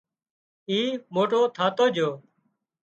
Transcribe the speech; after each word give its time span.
اي 0.69 0.79
موٽو 1.13 1.39
ٿاتو 1.55 1.85
جھو 1.95 2.09